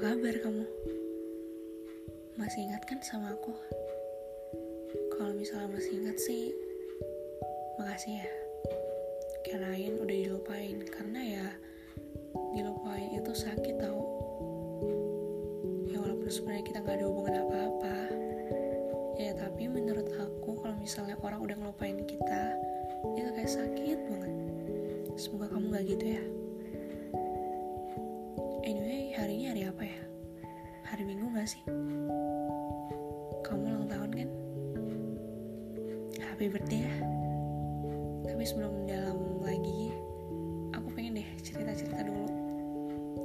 kabar 0.00 0.32
kamu? 0.40 0.64
Masih 2.40 2.64
ingat 2.64 2.88
kan 2.88 3.04
sama 3.04 3.36
aku? 3.36 3.52
Kalau 5.12 5.36
misalnya 5.36 5.76
masih 5.76 6.00
ingat 6.00 6.16
sih, 6.16 6.56
makasih 7.76 8.24
ya. 8.24 8.28
Kirain 9.44 10.00
udah 10.00 10.16
dilupain, 10.16 10.80
karena 10.88 11.20
ya 11.20 11.46
dilupain 12.56 13.12
itu 13.12 13.28
sakit 13.28 13.76
tau. 13.76 14.00
Ya 15.84 16.00
walaupun 16.00 16.32
sebenarnya 16.32 16.64
kita 16.64 16.78
nggak 16.80 16.96
ada 16.96 17.04
hubungan 17.04 17.36
apa-apa, 17.44 17.96
ya 19.20 19.36
tapi 19.36 19.68
menurut 19.68 20.08
aku 20.16 20.64
kalau 20.64 20.80
misalnya 20.80 21.20
orang 21.20 21.44
udah 21.44 21.56
ngelupain 21.60 22.00
kita, 22.08 22.56
itu 23.20 23.28
kayak 23.36 23.52
sakit 23.52 23.98
banget. 24.08 24.32
Semoga 25.20 25.52
kamu 25.52 25.76
nggak 25.76 25.84
gitu 25.92 26.06
ya. 26.16 26.24
Anyway, 28.60 29.16
hari 29.16 29.40
ini 29.40 29.44
hari 29.48 29.62
apa 29.64 29.82
ya? 29.88 30.00
Hari 30.84 31.08
Minggu 31.08 31.32
gak 31.32 31.48
sih? 31.48 31.64
Kamu 33.40 33.62
ulang 33.64 33.88
tahun 33.88 34.10
kan? 34.12 34.28
Happy 36.20 36.52
birthday 36.52 36.84
ya. 36.84 36.94
Tapi 38.28 38.44
sebelum 38.44 38.84
dalam 38.84 39.40
lagi, 39.40 39.96
aku 40.76 40.92
pengen 40.92 41.24
deh 41.24 41.28
cerita-cerita 41.40 42.04
dulu. 42.04 42.28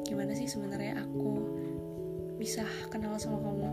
Gimana 0.07 0.31
sih 0.31 0.47
sebenarnya 0.47 1.03
aku 1.03 1.43
bisa 2.39 2.63
kenal 2.87 3.19
sama 3.19 3.43
kamu? 3.43 3.67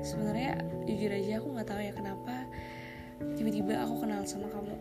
Sebenarnya 0.00 0.56
jujur 0.88 1.12
aja 1.12 1.36
aku 1.36 1.48
nggak 1.52 1.68
tahu 1.68 1.80
ya 1.84 1.92
kenapa 1.92 2.48
tiba-tiba 3.36 3.84
aku 3.84 4.08
kenal 4.08 4.24
sama 4.24 4.48
kamu. 4.48 4.72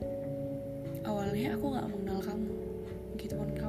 Awalnya 1.03 1.59
aku 1.59 1.65
nggak 1.75 1.87
mengenal 1.91 2.19
kamu, 2.23 2.55
begitupun 3.19 3.49
kamu, 3.59 3.68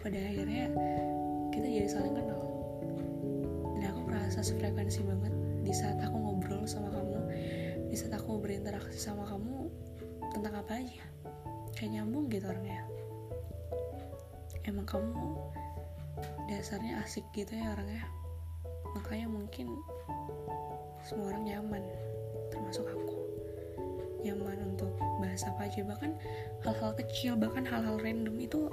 pada 0.00 0.16
akhirnya 0.16 0.72
kita 1.52 1.66
jadi 1.68 1.88
saling 1.88 2.14
kenal. 2.16 2.42
Dan 3.76 3.84
aku 3.92 4.00
merasa 4.08 4.40
sefrekuensi 4.40 5.04
banget 5.04 5.34
di 5.60 5.72
saat 5.76 6.00
aku 6.00 6.16
ngobrol 6.16 6.64
sama 6.64 6.88
kamu 6.88 7.20
di 7.90 7.98
saat 7.98 8.14
aku 8.14 8.38
berinteraksi 8.38 8.94
sama 9.02 9.26
kamu 9.26 9.66
tentang 10.30 10.62
apa 10.62 10.78
aja. 10.78 11.02
Kayak 11.74 12.00
nyambung 12.00 12.30
gitu 12.30 12.46
orangnya. 12.46 12.86
Emang 14.62 14.86
kamu 14.86 15.10
dasarnya 16.46 17.02
asik 17.02 17.26
gitu 17.34 17.50
ya 17.58 17.74
orangnya. 17.74 18.06
Makanya 18.94 19.26
mungkin 19.26 19.74
semua 21.02 21.34
orang 21.34 21.50
nyaman 21.50 21.82
termasuk 22.54 22.86
aku. 22.86 23.18
Nyaman 24.22 24.70
untuk 24.70 24.94
bahas 25.18 25.42
apa 25.50 25.66
aja 25.66 25.82
bahkan 25.82 26.14
hal-hal 26.62 26.94
kecil 26.94 27.34
bahkan 27.34 27.66
hal-hal 27.66 27.98
random 27.98 28.38
itu 28.38 28.70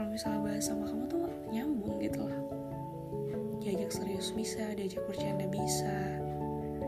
kalau 0.00 0.16
misalnya 0.16 0.40
bahas 0.40 0.64
sama 0.64 0.88
kamu 0.88 1.04
tuh 1.12 1.28
nyambung 1.52 2.00
gitu 2.00 2.24
lah. 2.24 2.40
Diajak 3.60 3.92
serius 3.92 4.32
bisa 4.32 4.72
diajak 4.72 5.04
bercanda 5.04 5.44
bisa. 5.44 5.92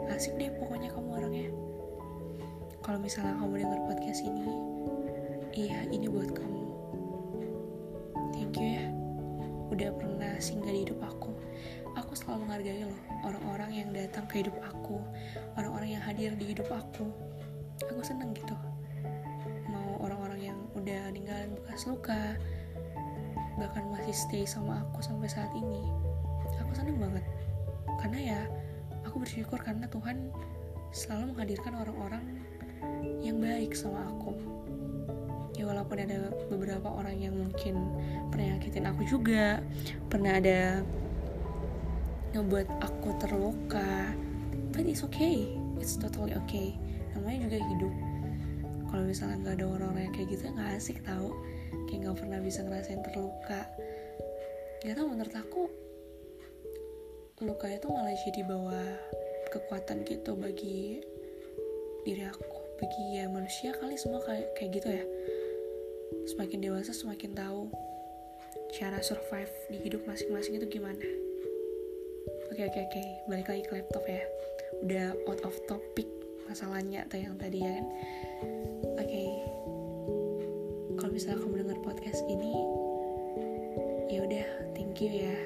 Asik 0.08 0.40
deh 0.40 0.48
pokoknya 0.56 0.88
kamu 0.88 1.20
orangnya. 1.20 1.52
Kalau 2.80 2.96
misalnya 2.96 3.36
kamu 3.36 3.60
denger 3.60 3.80
podcast 3.84 4.24
ini 4.24 4.48
iya 5.52 5.84
ini 5.92 6.08
buat 6.08 6.32
kamu. 6.32 6.64
Thank 8.32 8.56
you 8.56 8.80
ya. 8.80 8.88
Udah 9.68 9.92
pernah 9.92 10.32
singgah 10.40 10.72
di 10.72 10.88
hidup 10.88 11.04
aku. 11.04 11.36
Aku 12.00 12.16
selalu 12.16 12.48
menghargai 12.48 12.88
loh 12.88 13.00
orang-orang 13.28 13.76
yang 13.76 13.88
datang 13.92 14.24
ke 14.24 14.40
hidup 14.40 14.56
aku. 14.64 15.04
Orang-orang 15.60 16.00
yang 16.00 16.02
hadir 16.08 16.32
di 16.32 16.56
hidup 16.56 16.72
aku. 16.72 17.12
Aku 17.92 18.00
seneng 18.00 18.32
gitu. 18.32 18.56
Mau 19.68 20.00
orang-orang 20.00 20.48
yang 20.48 20.58
udah 20.72 21.12
ninggalin 21.12 21.52
bekas 21.60 21.84
luka 21.84 22.40
bahkan 23.62 23.86
masih 23.94 24.10
stay 24.10 24.42
sama 24.42 24.82
aku 24.82 24.98
sampai 24.98 25.30
saat 25.30 25.54
ini. 25.54 25.86
Aku 26.58 26.74
seneng 26.74 26.98
banget. 26.98 27.22
Karena 28.02 28.18
ya 28.18 28.40
aku 29.06 29.22
bersyukur 29.22 29.62
karena 29.62 29.86
Tuhan 29.86 30.34
selalu 30.90 31.30
menghadirkan 31.30 31.78
orang-orang 31.78 32.24
yang 33.22 33.38
baik 33.38 33.78
sama 33.78 34.02
aku. 34.10 34.34
Ya 35.54 35.70
walaupun 35.70 36.02
ada 36.02 36.34
beberapa 36.50 36.90
orang 36.90 37.22
yang 37.22 37.38
mungkin 37.38 37.86
pernah 38.34 38.58
nyakitin 38.58 38.88
aku 38.88 39.06
juga 39.06 39.62
pernah 40.10 40.42
ada 40.42 40.82
ngebuat 42.34 42.66
aku 42.82 43.08
terluka 43.22 44.10
but 44.74 44.82
it's 44.82 45.06
okay. 45.06 45.54
It's 45.78 45.94
totally 45.94 46.34
okay. 46.34 46.74
Namanya 47.14 47.46
juga 47.46 47.58
hidup. 47.62 47.94
Kalau 48.90 49.06
misalnya 49.06 49.36
nggak 49.38 49.54
ada 49.62 49.66
orang-orang 49.70 50.02
yang 50.10 50.14
kayak 50.18 50.28
gitu 50.34 50.44
nggak 50.50 50.70
asik 50.74 50.98
tau 51.06 51.30
kayak 51.88 52.00
nggak 52.08 52.18
pernah 52.18 52.38
bisa 52.40 52.60
ngerasain 52.64 53.02
terluka. 53.04 53.62
Nggak 54.82 54.94
tau 54.98 55.06
menurut 55.08 55.34
aku 55.36 55.62
luka 57.42 57.66
itu 57.66 57.86
malah 57.90 58.14
jadi 58.22 58.42
bawa 58.46 58.80
kekuatan 59.50 60.06
gitu 60.06 60.38
bagi 60.38 61.02
diri 62.06 62.22
aku 62.22 62.62
bagi 62.78 63.18
ya 63.18 63.26
manusia 63.30 63.74
kali 63.78 63.94
semua 63.98 64.22
kayak 64.22 64.48
kayak 64.58 64.70
gitu 64.78 64.88
ya. 64.90 65.04
Semakin 66.30 66.58
dewasa 66.62 66.94
semakin 66.94 67.34
tahu 67.34 67.70
cara 68.72 68.98
survive 69.02 69.52
di 69.68 69.78
hidup 69.84 70.02
masing-masing 70.06 70.58
itu 70.58 70.66
gimana. 70.78 71.04
Oke 72.50 72.68
oke 72.68 72.80
oke. 72.90 73.02
Balik 73.28 73.46
lagi 73.48 73.62
ke 73.66 73.72
laptop 73.80 74.04
ya. 74.06 74.22
Udah 74.82 75.14
out 75.28 75.40
of 75.46 75.54
topic 75.66 76.08
masalahnya 76.46 77.06
atau 77.06 77.18
yang 77.22 77.34
tadi 77.38 77.58
ya 77.62 77.70
kan? 77.80 77.86
Oke. 78.98 79.06
okay. 79.06 79.51
Kalau 81.12 81.20
misalnya 81.20 81.44
kamu 81.44 81.56
dengar 81.60 81.78
podcast 81.84 82.20
ini 82.24 82.56
ya 84.08 84.24
udah 84.24 84.46
thank 84.72 84.96
you 84.96 85.12
ya. 85.12 85.36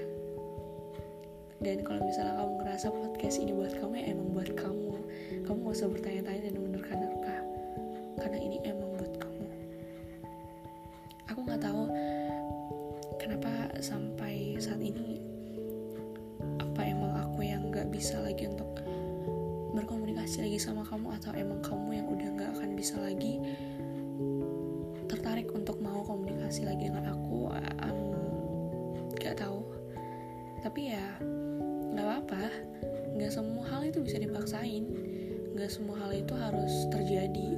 Dan 1.58 1.82
kalau 1.82 2.06
misalnya 2.06 2.38
kamu 2.38 2.52
ngerasa 2.62 2.86
podcast 2.94 3.42
ini 3.42 3.50
buat 3.50 3.74
kamu 3.74 3.98
ya 3.98 4.14
emang 4.14 4.30
buat 4.30 4.54
kamu. 4.54 4.94
Kamu 5.42 5.58
gak 5.66 5.74
usah 5.74 5.90
bertanya-tanya 5.90 6.54
dan 6.54 6.54
tapi 30.76 30.92
ya 30.92 31.08
nggak 31.96 32.04
apa-apa. 32.04 32.52
Nggak 33.16 33.32
semua 33.32 33.64
hal 33.64 33.88
itu 33.88 33.96
bisa 34.04 34.20
dipaksain. 34.20 34.84
Nggak 35.56 35.72
semua 35.72 35.96
hal 36.04 36.12
itu 36.12 36.36
harus 36.36 36.68
terjadi. 36.92 37.56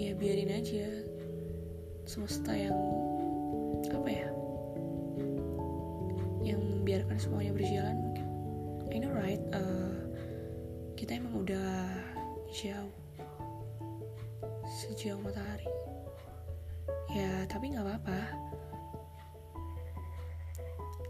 Ya 0.00 0.16
biarin 0.16 0.48
aja. 0.48 0.88
Semesta 2.08 2.56
yang 2.56 2.72
apa 3.92 4.08
ya 4.08 4.32
yang 6.40 6.64
membiarkan 6.64 7.20
semuanya 7.20 7.52
berjalan 7.52 7.96
mungkin. 8.00 8.26
I 8.88 8.96
know 8.96 9.12
right? 9.12 9.44
Uh, 9.52 9.92
kita 10.96 11.20
emang 11.20 11.44
udah 11.44 11.84
jauh. 12.48 12.96
Sejauh 14.72 15.20
matahari. 15.20 15.68
Ya 17.12 17.44
tapi 17.44 17.76
nggak 17.76 17.84
apa-apa. 17.84 18.20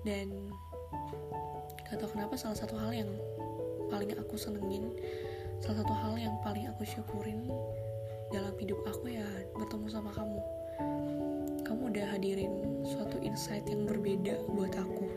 Dan 0.02 0.50
gak 1.90 1.98
tau 1.98 2.10
kenapa 2.14 2.38
salah 2.38 2.54
satu 2.54 2.78
hal 2.78 2.94
yang 2.94 3.10
paling 3.90 4.14
aku 4.14 4.38
senengin 4.38 4.94
salah 5.58 5.82
satu 5.82 5.90
hal 5.92 6.14
yang 6.14 6.38
paling 6.46 6.70
aku 6.70 6.86
syukurin 6.86 7.50
dalam 8.30 8.54
hidup 8.62 8.78
aku 8.86 9.10
ya 9.10 9.26
bertemu 9.58 9.86
sama 9.90 10.10
kamu. 10.14 10.38
Kamu 11.66 11.82
udah 11.90 12.06
hadirin 12.14 12.50
suatu 12.86 13.18
insight 13.18 13.66
yang 13.66 13.90
berbeda 13.90 14.38
buat 14.54 14.70
aku. 14.78 15.10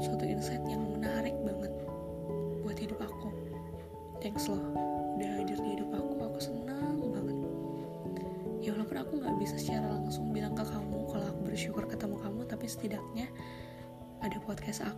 Suatu 0.00 0.24
insight 0.24 0.64
yang 0.64 0.80
menarik 0.96 1.36
banget 1.44 1.72
buat 2.64 2.76
hidup 2.80 3.04
aku. 3.04 3.28
Thanks 4.24 4.48
loh 4.48 4.79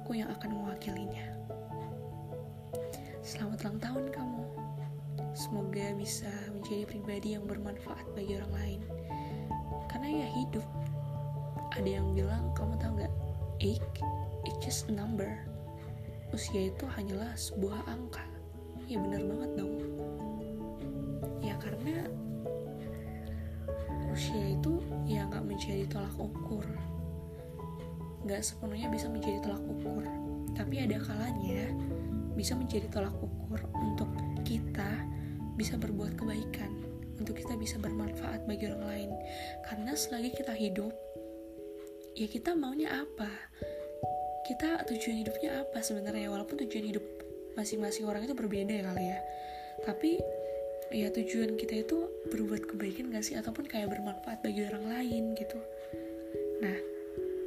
aku 0.02 0.18
yang 0.18 0.34
akan 0.34 0.50
mewakilinya. 0.58 1.30
Selamat 3.22 3.62
ulang 3.62 3.78
tahun 3.78 4.04
kamu. 4.10 4.42
Semoga 5.30 5.94
bisa 5.94 6.26
menjadi 6.50 6.90
pribadi 6.90 7.38
yang 7.38 7.46
bermanfaat 7.46 8.02
bagi 8.18 8.34
orang 8.34 8.50
lain. 8.58 8.80
Karena 9.86 10.26
ya 10.26 10.28
hidup. 10.42 10.66
Ada 11.78 12.02
yang 12.02 12.18
bilang 12.18 12.50
kamu 12.58 12.74
tahu 12.82 12.98
nggak? 12.98 13.14
Age 13.62 14.02
it's 14.42 14.58
just 14.58 14.90
a 14.90 14.92
number. 14.92 15.38
Usia 16.34 16.74
itu 16.74 16.82
hanyalah 16.98 17.30
sebuah 17.38 17.86
angka. 17.86 18.26
Ya 18.90 18.98
benar 18.98 19.22
banget 19.22 19.50
dong. 19.54 19.74
Ya 21.46 21.54
karena 21.62 22.10
usia 24.10 24.50
itu 24.50 24.82
ya 25.06 25.30
nggak 25.30 25.46
menjadi 25.46 25.86
tolak 25.86 26.18
ukur 26.18 26.66
nggak 28.22 28.42
sepenuhnya 28.42 28.88
bisa 28.90 29.06
menjadi 29.10 29.38
tolak 29.42 29.62
ukur. 29.66 30.04
Tapi 30.52 30.74
ada 30.84 30.98
kalanya 31.02 31.72
bisa 32.32 32.56
menjadi 32.56 32.88
tolak 32.88 33.14
ukur 33.18 33.60
untuk 33.76 34.08
kita 34.46 34.90
bisa 35.56 35.76
berbuat 35.76 36.16
kebaikan 36.16 36.92
untuk 37.22 37.38
kita 37.38 37.54
bisa 37.54 37.78
bermanfaat 37.78 38.42
bagi 38.50 38.66
orang 38.66 38.84
lain. 38.88 39.10
Karena 39.62 39.94
selagi 39.94 40.34
kita 40.34 40.54
hidup 40.58 40.90
ya 42.18 42.26
kita 42.26 42.58
maunya 42.58 42.90
apa? 43.06 43.30
Kita 44.42 44.82
tujuan 44.90 45.22
hidupnya 45.22 45.62
apa 45.62 45.78
sebenarnya? 45.80 46.28
Walaupun 46.28 46.58
tujuan 46.66 46.84
hidup 46.90 47.04
masing-masing 47.54 48.08
orang 48.10 48.26
itu 48.26 48.34
berbeda 48.34 48.72
ya 48.74 48.84
kali 48.90 49.04
ya. 49.06 49.18
Tapi 49.86 50.10
ya 50.92 51.08
tujuan 51.14 51.56
kita 51.56 51.86
itu 51.86 51.98
berbuat 52.28 52.74
kebaikan 52.74 53.14
gak 53.14 53.22
sih? 53.22 53.38
Ataupun 53.38 53.70
kayak 53.70 53.92
bermanfaat 53.94 54.42
bagi 54.42 54.66
orang 54.66 54.84
lain 54.90 55.38
gitu. 55.38 55.62
Nah 56.58 56.91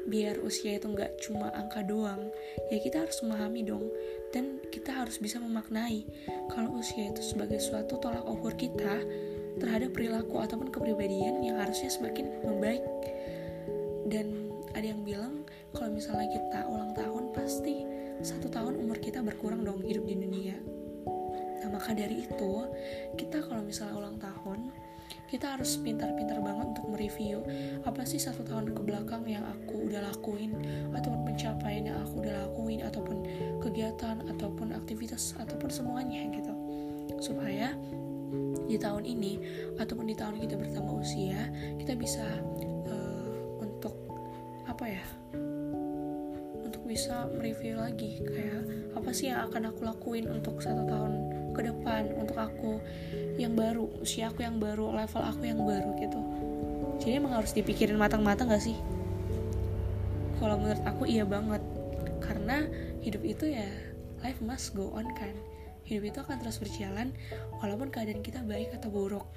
biar 0.05 0.37
usia 0.45 0.77
itu 0.77 0.85
nggak 0.85 1.17
cuma 1.25 1.49
angka 1.57 1.81
doang 1.81 2.29
ya 2.69 2.77
kita 2.77 3.05
harus 3.05 3.19
memahami 3.25 3.61
dong. 3.65 3.85
Dan 4.33 4.59
kita 4.67 4.91
harus 4.91 5.17
bisa 5.17 5.39
memaknai 5.39 6.03
kalau 6.51 6.75
usia 6.77 7.09
itu 7.09 7.23
sebagai 7.23 7.57
suatu 7.63 7.95
tolak 7.97 8.25
ukur 8.27 8.53
kita 8.53 9.01
terhadap 9.55 9.95
perilaku 9.95 10.43
ataupun 10.43 10.67
kepribadian 10.69 11.39
yang 11.39 11.55
harusnya 11.57 11.87
semakin 11.87 12.43
membaik. 12.43 12.83
Dan 14.05 14.51
ada 14.75 14.91
yang 14.91 15.01
bilang 15.07 15.47
kalau 15.71 15.95
misalnya 15.95 16.27
kita 16.35 16.67
ulang 16.67 16.91
tahun 16.91 17.31
pasti 17.31 17.87
satu 18.19 18.51
tahun 18.51 18.75
umur 18.79 18.99
kita 18.99 19.23
berkurang 19.23 19.63
dong 19.63 19.83
hidup 19.83 20.03
di 20.03 20.15
dunia. 20.19 20.55
Nah 21.63 21.69
maka 21.71 21.95
dari 21.95 22.27
itu 22.27 22.53
kita 23.15 23.41
kalau 23.47 23.63
misalnya 23.63 23.95
ulang 23.95 24.19
tahun 24.19 24.64
kita 25.25 25.57
harus 25.57 25.77
pintar-pintar 25.81 26.37
banget 26.37 26.77
untuk 26.77 26.85
mereview 26.93 27.41
apa 27.81 28.05
sih 28.05 28.21
satu 28.21 28.45
tahun 28.45 28.77
ke 28.77 28.81
belakang 28.85 29.25
yang 29.25 29.41
aku 29.41 29.89
udah 29.89 30.05
lakuin 30.13 30.53
ataupun 30.93 31.21
pencapaian 31.25 31.89
yang 31.89 31.97
aku 32.05 32.21
udah 32.21 32.35
lakuin 32.45 32.79
ataupun 32.85 33.17
kegiatan 33.59 34.21
ataupun 34.29 34.77
aktivitas 34.77 35.33
ataupun 35.41 35.69
semuanya 35.73 36.29
gitu. 36.29 36.53
Supaya 37.17 37.73
di 38.65 38.77
tahun 38.81 39.05
ini 39.05 39.33
ataupun 39.77 40.09
di 40.09 40.15
tahun 40.17 40.41
kita 40.41 40.57
bertambah 40.57 40.95
usia 40.97 41.53
kita 41.77 41.93
bisa 41.93 42.25
uh, 42.89 43.61
untuk 43.61 43.93
apa 44.65 44.85
ya 44.89 45.05
untuk 46.65 46.81
bisa 46.89 47.29
mereview 47.29 47.77
lagi 47.77 48.25
kayak 48.25 48.61
apa 48.97 49.09
sih 49.13 49.29
yang 49.29 49.45
akan 49.45 49.69
aku 49.69 49.85
lakuin 49.85 50.25
untuk 50.25 50.59
satu 50.59 50.81
tahun 50.89 51.13
ke 51.55 51.63
depan 51.63 52.11
untuk 52.19 52.35
aku 52.35 52.83
yang 53.39 53.55
baru 53.55 53.87
usia 54.03 54.27
aku 54.29 54.43
yang 54.43 54.59
baru 54.59 54.91
level 54.91 55.23
aku 55.23 55.43
yang 55.47 55.63
baru 55.63 55.95
gitu. 55.97 56.19
Jadi 56.99 57.13
emang 57.19 57.33
harus 57.39 57.55
dipikirin 57.55 57.95
matang-matang 57.95 58.51
gak 58.51 58.63
sih? 58.63 58.75
Kalau 60.39 60.59
menurut 60.59 60.83
aku 60.83 61.07
iya 61.07 61.23
banget. 61.23 61.63
Karena 62.19 62.67
hidup 62.99 63.23
itu 63.23 63.55
ya 63.55 63.67
life 64.23 64.39
must 64.43 64.75
go 64.75 64.91
on 64.95 65.07
kan. 65.15 65.31
Hidup 65.85 66.03
itu 66.11 66.17
akan 66.19 66.41
terus 66.41 66.57
berjalan 66.59 67.13
walaupun 67.61 67.93
keadaan 67.93 68.19
kita 68.19 68.43
baik 68.43 68.75
atau 68.75 68.91
buruk. 68.91 69.27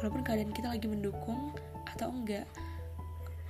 Walaupun 0.00 0.24
keadaan 0.24 0.52
kita 0.52 0.72
lagi 0.72 0.86
mendukung 0.88 1.52
atau 1.88 2.12
enggak. 2.12 2.44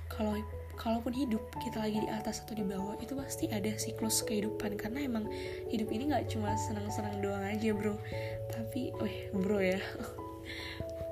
Kalau 0.09 0.35
kalaupun 0.79 1.11
hidup 1.11 1.43
kita 1.59 1.83
lagi 1.83 1.99
di 1.99 2.09
atas 2.09 2.39
atau 2.47 2.55
di 2.55 2.63
bawah 2.63 2.95
itu 3.03 3.11
pasti 3.13 3.51
ada 3.51 3.67
siklus 3.75 4.23
kehidupan. 4.23 4.79
Karena 4.79 5.03
emang 5.03 5.27
hidup 5.67 5.91
ini 5.91 6.09
nggak 6.09 6.31
cuma 6.31 6.55
senang-senang 6.55 7.19
doang 7.19 7.43
aja 7.43 7.75
bro. 7.75 7.99
Tapi 8.55 8.95
weh 9.03 9.27
bro 9.35 9.59
ya. 9.59 9.83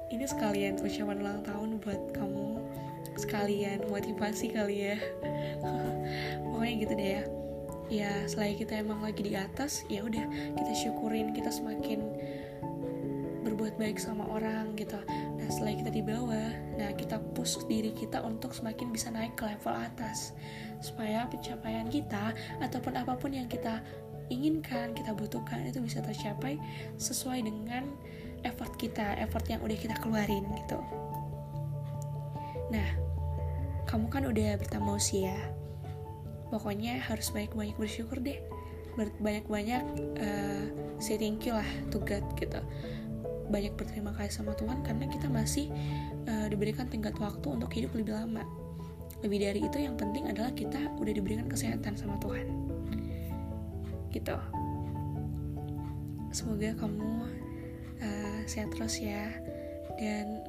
Ini 0.07 0.23
sekalian 0.23 0.79
ucapan 0.79 1.19
ulang 1.19 1.43
tahun 1.43 1.83
buat 1.83 2.15
kamu. 2.15 2.63
Sekalian 3.19 3.91
motivasi 3.91 4.55
kali 4.55 4.95
ya. 4.95 4.97
Pokoknya 6.47 6.73
gitu 6.87 6.93
deh 6.95 7.09
ya. 7.19 7.23
Ya 7.87 8.11
selain 8.27 8.55
kita 8.55 8.79
emang 8.83 8.99
lagi 9.03 9.23
di 9.23 9.35
atas 9.35 9.83
ya 9.87 10.03
udah 10.03 10.27
kita 10.59 10.73
syukurin 10.75 11.31
kita 11.31 11.47
semakin 11.47 12.03
berbuat 13.57 13.81
baik 13.81 13.97
sama 13.97 14.21
orang 14.29 14.77
gitu 14.77 15.01
Nah 15.09 15.49
setelah 15.49 15.73
kita 15.81 15.89
di 15.89 16.05
bawah, 16.05 16.49
nah 16.77 16.93
kita 16.93 17.17
push 17.33 17.57
diri 17.65 17.89
kita 17.89 18.21
untuk 18.21 18.53
semakin 18.53 18.93
bisa 18.93 19.09
naik 19.09 19.33
ke 19.33 19.49
level 19.49 19.73
atas 19.73 20.37
supaya 20.77 21.25
pencapaian 21.25 21.89
kita 21.89 22.37
ataupun 22.61 22.93
apa 22.93 23.17
pun 23.17 23.33
yang 23.33 23.49
kita 23.49 23.81
inginkan, 24.29 24.93
kita 24.93 25.17
butuhkan 25.17 25.65
itu 25.65 25.81
bisa 25.81 26.05
tercapai 26.05 26.61
sesuai 27.01 27.49
dengan 27.49 27.89
effort 28.45 28.77
kita, 28.77 29.17
effort 29.17 29.41
yang 29.49 29.57
udah 29.65 29.73
kita 29.73 29.97
keluarin 30.05 30.45
gitu. 30.53 30.77
Nah, 32.69 32.89
kamu 33.89 34.05
kan 34.13 34.29
udah 34.29 34.53
bertambah 34.61 35.01
usia. 35.01 35.33
Pokoknya 36.53 37.01
harus 37.01 37.33
banyak-banyak 37.33 37.73
bersyukur 37.73 38.21
deh. 38.21 38.37
Banyak-banyak 38.99 39.83
uh, 40.21 40.63
say 41.01 41.15
thank 41.15 41.47
you 41.47 41.55
lah 41.55 41.65
to 41.89 42.03
gitu 42.35 42.61
banyak 43.47 43.73
berterima 43.75 44.11
kasih 44.15 44.43
sama 44.43 44.53
Tuhan 44.55 44.83
karena 44.83 45.07
kita 45.07 45.27
masih 45.31 45.71
uh, 46.27 46.47
diberikan 46.51 46.87
tingkat 46.91 47.15
waktu 47.19 47.47
untuk 47.47 47.71
hidup 47.71 47.95
lebih 47.95 48.15
lama. 48.15 48.43
Lebih 49.25 49.39
dari 49.41 49.59
itu 49.65 49.77
yang 49.81 49.97
penting 49.97 50.29
adalah 50.29 50.53
kita 50.53 50.77
udah 51.01 51.13
diberikan 51.13 51.49
kesehatan 51.49 51.97
sama 51.97 52.19
Tuhan. 52.21 52.47
Gitu. 54.13 54.35
Semoga 56.31 56.69
kamu 56.77 57.11
uh, 58.03 58.39
sehat 58.45 58.69
terus 58.75 58.99
ya 59.01 59.31
dan 59.97 60.45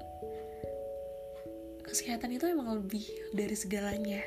kesehatan 1.88 2.36
itu 2.36 2.44
emang 2.44 2.76
lebih 2.76 3.08
dari 3.32 3.56
segalanya 3.56 4.20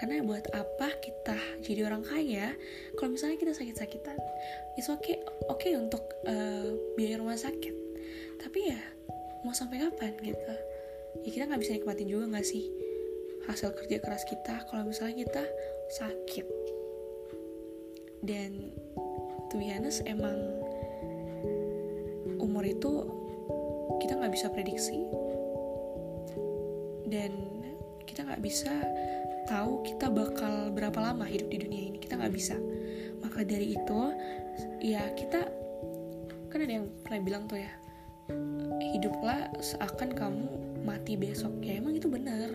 karena 0.00 0.24
buat 0.24 0.48
apa 0.56 0.96
kita 1.04 1.36
jadi 1.60 1.84
orang 1.92 2.00
kaya 2.00 2.56
kalau 2.96 3.12
misalnya 3.12 3.36
kita 3.36 3.52
sakit-sakitan 3.52 4.16
oke 4.16 4.96
okay, 4.96 5.20
oke 5.52 5.60
okay 5.60 5.72
untuk 5.76 6.00
uh, 6.24 6.72
biaya 6.96 7.20
rumah 7.20 7.36
sakit 7.36 7.79
tapi 8.40 8.72
ya 8.72 8.80
mau 9.44 9.52
sampai 9.52 9.84
kapan 9.84 10.16
gitu? 10.24 10.54
Ya 11.22 11.30
kita 11.30 11.44
nggak 11.52 11.60
bisa 11.60 11.76
nikmatin 11.76 12.08
juga 12.08 12.24
nggak 12.32 12.46
sih 12.48 12.64
hasil 13.44 13.76
kerja 13.76 14.00
keras 14.00 14.24
kita 14.24 14.64
kalau 14.68 14.88
misalnya 14.88 15.28
kita 15.28 15.44
sakit? 16.00 16.46
Dan 18.24 18.72
to 19.48 19.60
be 19.60 19.72
emang 20.08 20.38
umur 22.40 22.64
itu 22.64 23.04
kita 24.00 24.16
nggak 24.16 24.32
bisa 24.32 24.48
prediksi. 24.48 25.04
Dan 27.04 27.32
kita 28.08 28.24
nggak 28.24 28.42
bisa 28.44 28.72
tahu 29.48 29.82
kita 29.84 30.08
bakal 30.08 30.70
berapa 30.72 30.96
lama 31.00 31.24
hidup 31.28 31.48
di 31.48 31.58
dunia 31.64 31.82
ini. 31.92 31.98
Kita 32.00 32.16
nggak 32.16 32.34
bisa. 32.34 32.56
Maka 33.20 33.44
dari 33.44 33.76
itu 33.76 34.00
ya 34.80 35.12
kita 35.16 35.48
kan 36.50 36.60
ada 36.60 36.72
yang 36.82 36.86
pernah 37.06 37.20
bilang 37.22 37.44
tuh 37.46 37.62
ya 37.62 37.79
hiduplah 39.00 39.48
seakan 39.64 40.12
kamu 40.12 40.44
mati 40.84 41.16
besok. 41.16 41.56
Ya 41.64 41.80
emang 41.80 41.96
itu 41.96 42.04
benar. 42.12 42.52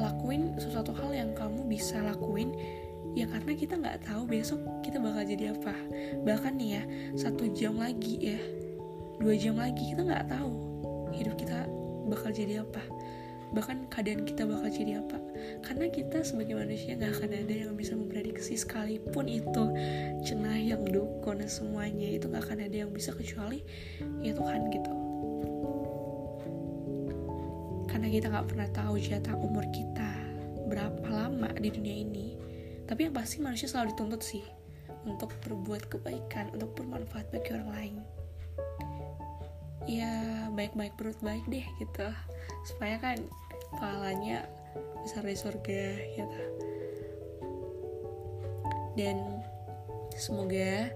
Lakuin 0.00 0.56
sesuatu 0.56 0.96
hal 0.96 1.12
yang 1.12 1.36
kamu 1.36 1.68
bisa 1.68 2.00
lakuin 2.00 2.56
ya 3.12 3.28
karena 3.28 3.52
kita 3.52 3.76
nggak 3.76 4.08
tahu 4.08 4.24
besok 4.24 4.64
kita 4.80 4.96
bakal 4.96 5.20
jadi 5.20 5.52
apa. 5.52 5.76
Bahkan 6.24 6.56
nih 6.56 6.80
ya 6.80 6.82
satu 7.20 7.44
jam 7.52 7.76
lagi 7.76 8.32
ya 8.32 8.40
dua 9.20 9.36
jam 9.36 9.60
lagi 9.60 9.92
kita 9.92 10.00
nggak 10.00 10.32
tahu 10.32 10.52
hidup 11.12 11.36
kita 11.36 11.68
bakal 12.08 12.32
jadi 12.32 12.64
apa. 12.64 12.80
Bahkan 13.52 13.92
keadaan 13.92 14.24
kita 14.24 14.48
bakal 14.48 14.72
jadi 14.72 15.04
apa. 15.04 15.20
Karena 15.60 15.92
kita 15.92 16.24
sebagai 16.24 16.56
manusia 16.56 16.96
nggak 16.96 17.20
akan 17.20 17.30
ada 17.36 17.54
yang 17.68 17.76
bisa 17.76 17.92
memprediksi 17.92 18.56
sekalipun 18.56 19.28
itu 19.28 19.64
cenah 20.24 20.56
yang 20.56 20.80
dukun 20.88 21.44
semuanya. 21.44 22.16
Itu 22.16 22.32
nggak 22.32 22.48
akan 22.48 22.64
ada 22.64 22.76
yang 22.88 22.90
bisa 22.96 23.12
kecuali 23.12 23.60
ya 24.24 24.32
Tuhan 24.32 24.72
gitu 24.72 25.01
karena 27.92 28.08
kita 28.08 28.32
nggak 28.32 28.48
pernah 28.48 28.68
tahu 28.72 28.96
jatah 28.96 29.36
umur 29.36 29.68
kita 29.68 30.16
berapa 30.64 31.04
lama 31.12 31.52
di 31.60 31.68
dunia 31.68 31.92
ini. 32.08 32.40
Tapi 32.88 33.04
yang 33.04 33.12
pasti 33.12 33.44
manusia 33.44 33.68
selalu 33.68 33.92
dituntut 33.92 34.24
sih 34.24 34.40
untuk 35.04 35.28
berbuat 35.44 35.92
kebaikan 35.92 36.48
untuk 36.56 36.72
bermanfaat 36.72 37.28
bagi 37.28 37.52
orang 37.52 37.70
lain. 37.76 37.96
Ya 39.84 40.48
baik-baik 40.56 40.96
perut 40.96 41.20
baik 41.20 41.44
deh 41.52 41.68
gitu. 41.76 42.08
Supaya 42.64 42.96
kan 42.96 43.20
pahalanya 43.76 44.48
besar 45.04 45.28
di 45.28 45.36
surga 45.36 45.84
gitu. 46.16 46.42
Dan 48.96 49.44
semoga 50.16 50.88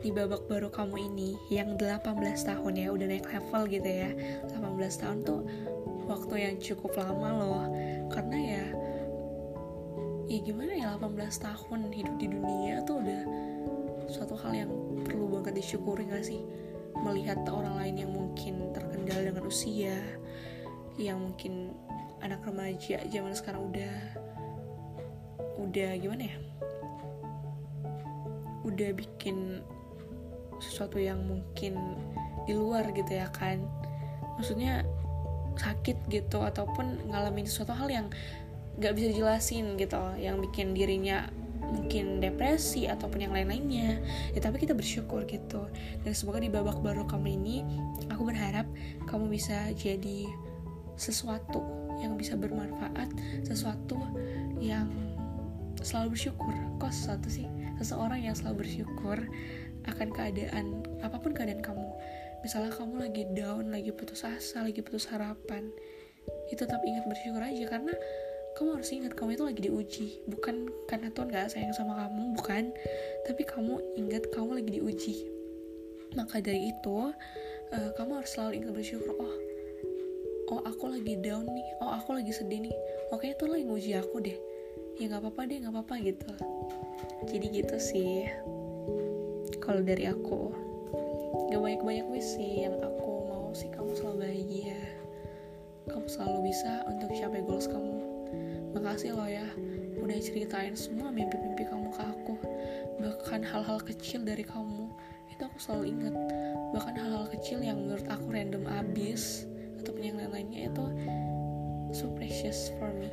di 0.00 0.08
babak 0.10 0.48
baru 0.48 0.72
kamu 0.72 1.12
ini 1.12 1.36
yang 1.52 1.76
18 1.76 2.02
tahun 2.42 2.74
ya 2.74 2.88
udah 2.90 3.06
naik 3.06 3.28
level 3.30 3.62
gitu 3.70 3.90
ya. 3.90 4.10
18 4.50 4.98
tahun 4.98 5.18
tuh 5.22 5.44
waktu 6.10 6.34
yang 6.42 6.56
cukup 6.58 6.98
lama 6.98 7.28
loh. 7.38 7.66
Karena 8.10 8.36
ya 8.36 8.64
ya 10.30 10.38
gimana 10.46 10.72
ya 10.74 10.94
18 10.98 11.42
tahun 11.42 11.80
hidup 11.90 12.14
di 12.18 12.26
dunia 12.30 12.82
tuh 12.86 13.02
udah 13.02 13.22
suatu 14.10 14.34
hal 14.38 14.66
yang 14.66 14.70
perlu 15.06 15.30
banget 15.30 15.62
disyukuri 15.62 16.06
gak 16.10 16.26
sih? 16.26 16.42
Melihat 17.06 17.46
orang 17.46 17.78
lain 17.78 17.96
yang 18.02 18.10
mungkin 18.10 18.74
terkendala 18.74 19.30
dengan 19.30 19.46
usia 19.46 19.96
yang 20.98 21.22
mungkin 21.22 21.72
anak 22.20 22.44
remaja 22.44 23.00
zaman 23.08 23.32
sekarang 23.32 23.70
udah 23.70 23.94
udah 25.62 25.90
gimana 25.96 26.26
ya? 26.26 26.36
Udah 28.66 28.90
bikin 28.92 29.62
sesuatu 30.60 31.00
yang 31.00 31.24
mungkin 31.24 31.78
di 32.44 32.52
luar 32.52 32.84
gitu 32.92 33.16
ya 33.16 33.30
kan. 33.32 33.64
Maksudnya 34.36 34.84
sakit 35.60 36.08
gitu 36.08 36.40
ataupun 36.40 37.12
ngalamin 37.12 37.44
sesuatu 37.44 37.76
hal 37.76 37.92
yang 37.92 38.06
nggak 38.80 38.96
bisa 38.96 39.06
dijelasin 39.12 39.76
gitu 39.76 40.00
yang 40.16 40.40
bikin 40.40 40.72
dirinya 40.72 41.28
mungkin 41.60 42.18
depresi 42.18 42.88
ataupun 42.88 43.28
yang 43.28 43.32
lain-lainnya. 43.36 44.00
Ya 44.34 44.40
tapi 44.40 44.58
kita 44.58 44.72
bersyukur 44.72 45.22
gitu. 45.28 45.68
Dan 46.02 46.12
semoga 46.16 46.40
di 46.42 46.50
babak 46.50 46.80
baru 46.80 47.06
kamu 47.06 47.36
ini 47.36 47.56
aku 48.08 48.32
berharap 48.32 48.66
kamu 49.06 49.30
bisa 49.30 49.70
jadi 49.76 50.26
sesuatu 50.96 51.62
yang 52.00 52.16
bisa 52.16 52.34
bermanfaat 52.34 53.12
sesuatu 53.44 54.00
yang 54.58 54.88
selalu 55.84 56.16
bersyukur. 56.16 56.52
Kok 56.80 56.92
sesuatu 56.92 57.28
sih? 57.28 57.46
Seseorang 57.80 58.20
yang 58.20 58.36
selalu 58.36 58.66
bersyukur 58.66 59.16
akan 59.88 60.08
keadaan 60.12 60.84
apa 61.00 61.16
pun 61.16 61.32
keadaan 61.32 61.64
kamu 61.64 61.88
misalnya 62.40 62.72
kamu 62.72 62.94
lagi 63.08 63.22
down 63.36 63.68
lagi 63.68 63.92
putus 63.92 64.24
asa 64.24 64.64
lagi 64.64 64.80
putus 64.80 65.08
harapan 65.12 65.68
itu 66.50 66.66
tetap 66.66 66.82
ingat 66.82 67.04
bersyukur 67.06 67.40
aja 67.40 67.64
karena 67.70 67.94
kamu 68.58 68.76
harus 68.76 68.90
ingat 68.90 69.12
kamu 69.14 69.38
itu 69.38 69.44
lagi 69.46 69.60
diuji. 69.62 70.06
Bukan 70.26 70.68
karena 70.90 71.08
Tuhan 71.14 71.30
gak 71.30 71.54
sayang 71.54 71.74
sama 71.74 71.94
kamu 71.96 72.34
bukan. 72.34 72.74
Tapi 73.24 73.42
kamu 73.46 73.78
ingat 73.96 74.26
kamu 74.34 74.58
lagi 74.58 74.70
diuji. 74.80 75.16
Maka 76.18 76.42
dari 76.42 76.74
itu 76.74 77.14
uh, 77.70 77.90
kamu 77.94 78.20
harus 78.20 78.30
selalu 78.34 78.52
ingat 78.60 78.70
bersyukur 78.74 79.14
oh 79.14 79.34
oh 80.50 80.60
aku 80.66 80.90
lagi 80.90 81.14
down 81.22 81.46
nih 81.46 81.68
oh 81.78 81.94
aku 81.94 82.18
lagi 82.18 82.34
sedih 82.34 82.58
nih 82.58 82.74
oke 83.14 83.22
itu 83.22 83.46
lagi 83.46 83.62
nguji 83.62 83.90
aku 83.94 84.18
deh. 84.18 84.34
Ya 84.98 85.06
nggak 85.06 85.22
apa-apa 85.22 85.40
deh 85.46 85.56
nggak 85.62 85.74
apa-apa 85.78 85.94
gitu. 86.02 86.30
Jadi 87.30 87.46
gitu 87.54 87.76
sih 87.78 88.26
kalau 89.62 89.86
dari 89.86 90.10
aku 90.10 90.50
gak 91.50 91.60
banyak-banyak 91.60 92.06
wis 92.10 92.38
sih 92.38 92.66
yang 92.66 92.74
aku 92.82 93.26
mau 93.30 93.50
sih. 93.54 93.70
Kamu 93.70 93.94
selalu 93.94 94.16
bahagia. 94.26 94.80
Kamu 95.90 96.06
selalu 96.06 96.38
bisa 96.50 96.82
untuk 96.86 97.10
capai 97.14 97.42
goals 97.42 97.66
kamu. 97.66 97.98
Makasih 98.74 99.18
loh 99.18 99.26
ya 99.26 99.46
udah 100.00 100.16
ceritain 100.18 100.74
semua 100.74 101.10
mimpi-mimpi 101.12 101.66
kamu 101.66 101.90
ke 101.90 102.02
aku. 102.02 102.34
Bahkan 103.02 103.46
hal-hal 103.46 103.78
kecil 103.82 104.22
dari 104.22 104.42
kamu 104.42 104.90
itu 105.30 105.42
aku 105.42 105.58
selalu 105.58 105.84
ingat. 105.94 106.14
Bahkan 106.74 106.94
hal-hal 106.98 107.26
kecil 107.30 107.58
yang 107.62 107.78
menurut 107.82 108.06
aku 108.06 108.30
random 108.30 108.66
abis 108.66 109.46
ataupun 109.82 110.02
yang 110.02 110.16
lain-lainnya 110.18 110.70
itu 110.70 110.84
so 111.94 112.10
precious 112.14 112.70
for 112.78 112.90
me. 112.94 113.10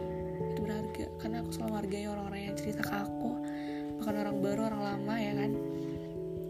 Itu 0.54 0.66
berharga 0.66 1.06
karena 1.22 1.42
aku 1.42 1.50
selalu 1.54 1.70
menghargai 1.74 2.06
orang-orang 2.10 2.42
yang 2.54 2.56
cerita 2.58 2.82
ke 2.86 2.94
aku. 2.94 3.32
Bahkan 4.02 4.16
orang 4.22 4.38
baru 4.42 4.62
orang 4.74 4.84
lama 4.94 5.16
ya 5.18 5.34
kan 5.34 5.52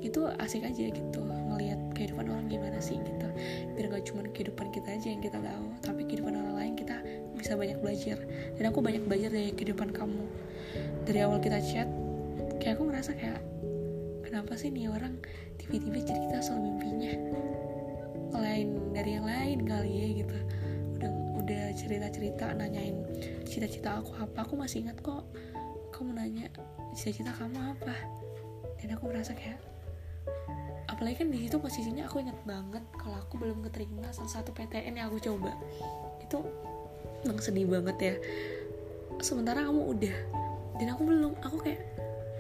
itu 0.08 0.22
asik 0.40 0.64
aja 0.64 0.84
gitu 0.90 1.20
ngelihat 1.24 1.80
kehidupan 1.98 2.30
orang 2.30 2.46
gimana 2.48 2.78
sih 2.80 3.02
gitu. 3.02 3.28
Biar 3.74 3.90
gak 3.92 4.06
cuma 4.08 4.22
kehidupan 4.32 4.70
kita 4.70 4.94
aja 4.94 5.08
yang 5.10 5.22
kita 5.22 5.38
tahu 5.42 5.68
tapi 5.82 6.02
kehidupan 6.06 6.34
orang 6.38 6.56
lain 6.56 6.74
kita 6.78 6.98
bisa 7.36 7.58
banyak 7.58 7.78
belajar. 7.82 8.18
Dan 8.56 8.64
aku 8.70 8.80
banyak 8.80 9.04
belajar 9.06 9.30
dari 9.34 9.52
kehidupan 9.54 9.90
kamu. 9.92 10.24
Dari 11.04 11.20
awal 11.24 11.42
kita 11.42 11.60
chat 11.60 11.90
kayak 12.62 12.78
aku 12.78 12.90
ngerasa 12.90 13.12
kayak 13.18 13.42
kenapa 14.26 14.54
sih 14.58 14.70
nih 14.74 14.90
orang 14.92 15.18
tiba-tiba 15.58 16.04
cerita 16.04 16.38
soal 16.42 16.62
mimpinya? 16.62 17.14
Lain 18.38 18.94
dari 18.94 19.18
yang 19.18 19.26
lain 19.26 19.60
kali 19.66 19.92
ya 19.92 20.08
gitu. 20.24 20.38
Udah 21.00 21.12
udah 21.42 21.64
cerita-cerita 21.74 22.54
nanyain 22.54 22.98
cita-cita 23.48 24.04
aku 24.04 24.14
apa. 24.20 24.46
Aku 24.46 24.54
masih 24.60 24.86
ingat 24.86 25.00
kok 25.02 25.26
kamu 25.96 26.14
nanya 26.14 26.46
cita-cita 26.94 27.34
kamu 27.34 27.58
apa? 27.74 27.96
Dan 28.78 28.94
aku 28.94 29.10
merasa 29.10 29.34
kayak 29.34 29.58
apalagi 30.98 31.22
kan 31.22 31.30
di 31.30 31.46
situ 31.46 31.62
posisinya 31.62 32.10
aku 32.10 32.26
inget 32.26 32.42
banget 32.42 32.82
kalau 32.98 33.22
aku 33.22 33.38
belum 33.38 33.62
keterima 33.70 34.10
salah 34.10 34.42
satu 34.42 34.50
PTN 34.50 34.98
yang 34.98 35.14
aku 35.14 35.22
coba. 35.22 35.54
Itu 36.26 36.42
emang 37.22 37.38
sedih 37.38 37.70
banget 37.70 37.98
ya. 38.02 38.16
Sementara 39.22 39.62
kamu 39.70 39.94
udah. 39.94 40.18
Dan 40.82 40.90
aku 40.98 41.06
belum 41.06 41.38
aku 41.46 41.62
kayak 41.62 41.86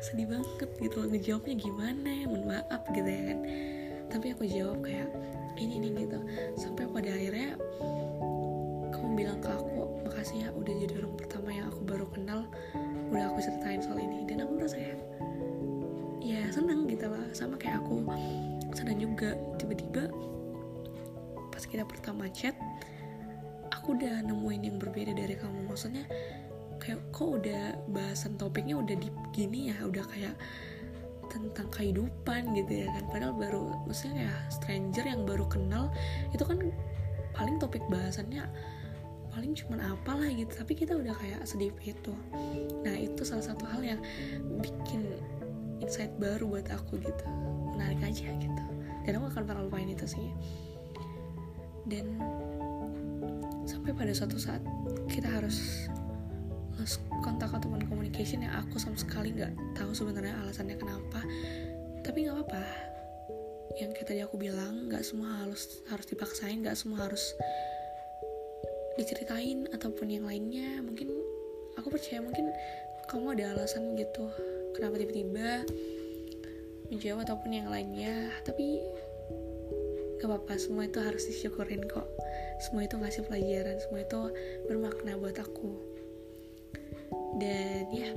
sedih 0.02 0.26
banget 0.26 0.70
gitu 0.82 1.06
loh 1.06 1.10
ngejawabnya 1.14 1.54
gimana 1.54 2.10
ya 2.10 2.26
mohon 2.26 2.50
maaf 2.50 2.82
gitu 2.98 3.06
ya 3.06 3.24
kan. 3.30 3.40
Tapi 4.10 4.26
aku 4.34 4.44
jawab 4.50 4.82
kayak 4.82 5.10
ini 5.62 5.78
nih 5.78 5.92
gitu. 6.10 6.18
Sampai 6.58 6.90
pada 6.90 7.14
akhirnya 7.14 7.62
kamu 8.90 9.10
bilang 9.14 9.38
ke 9.38 9.54
aku 9.54 10.02
makasih 10.02 10.46
ya 10.46 10.50
udah 10.58 10.74
jadi 10.82 10.94
orang 10.98 11.14
pertama 11.14 11.50
yang 11.54 11.70
aku 11.70 11.82
baru 11.86 12.10
kenal 12.10 12.42
udah 13.14 13.26
aku 13.30 13.38
ceritain 13.38 13.86
soal 13.86 14.02
ini. 14.02 14.26
Dan 14.26 14.42
aku 14.42 14.58
merasa 14.58 14.82
kayak 14.82 14.98
ya 16.26 16.42
seneng 16.50 16.90
gitu 16.90 17.06
lah. 17.06 17.26
Sama 17.38 17.54
kayak 17.62 17.86
aku 17.86 18.02
senang 18.88 19.04
juga 19.04 19.36
tiba-tiba 19.60 20.08
pas 21.52 21.60
kita 21.68 21.84
pertama 21.84 22.32
chat 22.32 22.56
aku 23.76 24.00
udah 24.00 24.24
nemuin 24.24 24.64
yang 24.64 24.80
berbeda 24.80 25.12
dari 25.12 25.36
kamu. 25.36 25.68
Maksudnya 25.68 26.08
kayak 26.80 27.04
kok 27.12 27.36
udah 27.36 27.76
bahasan 27.92 28.40
topiknya 28.40 28.80
udah 28.80 28.96
di 28.96 29.12
gini 29.36 29.76
ya 29.76 29.84
udah 29.84 30.08
kayak 30.08 30.40
tentang 31.28 31.68
kehidupan 31.68 32.56
gitu 32.56 32.88
ya 32.88 32.88
kan. 32.96 33.12
Padahal 33.12 33.36
baru 33.36 33.76
maksudnya 33.84 34.32
ya 34.32 34.36
stranger 34.48 35.04
yang 35.04 35.28
baru 35.28 35.44
kenal 35.52 35.92
itu 36.32 36.48
kan 36.48 36.72
paling 37.36 37.60
topik 37.60 37.84
bahasannya 37.92 38.48
paling 39.36 39.52
cuman 39.52 39.84
apalah 39.84 40.32
gitu. 40.32 40.64
Tapi 40.64 40.80
kita 40.80 40.96
udah 40.96 41.12
kayak 41.12 41.44
sedih 41.44 41.76
itu. 41.84 42.16
Nah 42.88 42.96
itu 42.96 43.20
salah 43.28 43.52
satu 43.52 43.68
hal 43.68 43.84
yang 43.84 44.00
bikin 44.64 45.12
insight 45.84 46.16
baru 46.24 46.48
buat 46.48 46.72
aku 46.72 47.04
gitu. 47.04 47.24
Menarik 47.76 48.00
aja 48.16 48.32
gitu 48.32 48.77
dan 49.08 49.24
aku 49.24 49.32
akan 49.32 49.44
pernah 49.48 49.64
lupain 49.64 49.88
itu 49.88 50.04
sih. 50.04 50.28
Dan 51.88 52.20
sampai 53.64 53.96
pada 53.96 54.12
suatu 54.12 54.36
saat 54.36 54.60
kita 55.08 55.32
harus 55.32 55.88
lost 56.76 57.00
kontak 57.24 57.48
ataupun 57.48 57.88
communication 57.88 58.44
yang 58.44 58.52
aku 58.60 58.76
sama 58.76 59.00
sekali 59.00 59.32
nggak 59.32 59.56
tahu 59.80 59.96
sebenarnya 59.96 60.36
alasannya 60.44 60.76
kenapa. 60.76 61.24
Tapi 62.04 62.28
nggak 62.28 62.36
apa-apa. 62.36 62.64
Yang 63.80 63.92
kayak 63.96 64.08
tadi 64.12 64.22
aku 64.28 64.36
bilang 64.36 64.92
nggak 64.92 65.08
semua 65.08 65.48
harus 65.48 65.80
harus 65.88 66.04
dipaksain 66.12 66.60
nggak 66.60 66.76
semua 66.76 67.08
harus 67.08 67.32
diceritain 69.00 69.72
ataupun 69.72 70.12
yang 70.12 70.28
lainnya. 70.28 70.84
Mungkin 70.84 71.08
aku 71.80 71.96
percaya 71.96 72.20
mungkin 72.20 72.52
kamu 73.08 73.40
ada 73.40 73.56
alasan 73.56 73.96
gitu. 73.96 74.28
Kenapa 74.76 75.00
tiba-tiba 75.00 75.64
menjawab 76.92 77.28
ataupun 77.28 77.52
yang 77.52 77.68
lainnya. 77.68 78.32
Tapi 78.44 78.82
gak 80.18 80.28
apa-apa 80.28 80.58
semua 80.58 80.90
itu 80.90 80.98
harus 80.98 81.24
disyukurin 81.30 81.86
kok. 81.86 82.08
Semua 82.58 82.90
itu 82.90 82.98
ngasih 82.98 83.22
pelajaran 83.30 83.78
semua 83.86 84.02
itu 84.02 84.22
bermakna 84.66 85.14
buat 85.20 85.38
aku. 85.38 85.72
Dan 87.38 87.86
ya 87.94 88.10